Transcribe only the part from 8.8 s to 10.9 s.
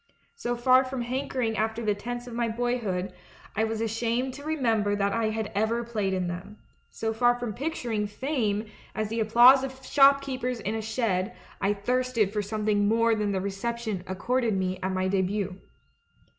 as the applause of shopkeepers in a